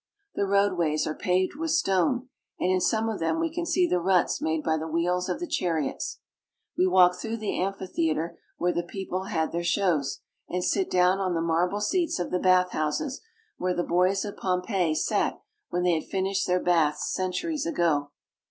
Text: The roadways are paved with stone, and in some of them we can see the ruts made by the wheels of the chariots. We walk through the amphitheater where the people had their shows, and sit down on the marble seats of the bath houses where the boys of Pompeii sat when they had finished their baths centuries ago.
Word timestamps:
The 0.33 0.47
roadways 0.47 1.05
are 1.05 1.13
paved 1.13 1.53
with 1.53 1.69
stone, 1.69 2.27
and 2.59 2.71
in 2.71 2.81
some 2.81 3.07
of 3.07 3.19
them 3.19 3.39
we 3.39 3.53
can 3.53 3.67
see 3.67 3.87
the 3.87 3.99
ruts 3.99 4.41
made 4.41 4.63
by 4.63 4.75
the 4.75 4.87
wheels 4.87 5.29
of 5.29 5.39
the 5.39 5.45
chariots. 5.45 6.21
We 6.75 6.87
walk 6.87 7.13
through 7.17 7.37
the 7.37 7.59
amphitheater 7.61 8.39
where 8.57 8.73
the 8.73 8.81
people 8.81 9.25
had 9.25 9.51
their 9.51 9.63
shows, 9.63 10.21
and 10.49 10.63
sit 10.63 10.89
down 10.89 11.19
on 11.19 11.35
the 11.35 11.39
marble 11.41 11.81
seats 11.81 12.17
of 12.17 12.31
the 12.31 12.39
bath 12.39 12.71
houses 12.71 13.21
where 13.57 13.75
the 13.75 13.83
boys 13.83 14.25
of 14.25 14.37
Pompeii 14.37 14.95
sat 14.95 15.39
when 15.69 15.83
they 15.83 15.93
had 15.93 16.09
finished 16.09 16.47
their 16.47 16.59
baths 16.59 17.13
centuries 17.13 17.67
ago. 17.67 18.09